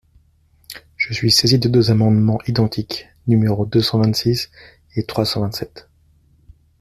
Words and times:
Je 0.97 1.13
suis 1.13 1.29
saisie 1.29 1.59
de 1.59 1.69
deux 1.69 1.91
amendements 1.91 2.41
identiques, 2.47 3.07
numéros 3.27 3.67
deux 3.67 3.83
cent 3.83 3.99
vingt-six 3.99 4.49
et 4.95 5.05
trois 5.05 5.25
cent 5.25 5.41
vingt-sept. 5.41 5.87